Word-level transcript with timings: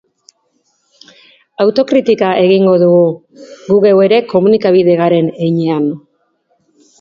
Autokritika 1.65 2.29
egingo 2.45 2.73
dugu, 2.85 3.05
gu 3.69 3.77
geu 3.85 4.01
ere, 4.07 4.19
komunikabide 4.33 4.97
garen 5.03 5.31
heinean. 5.43 5.87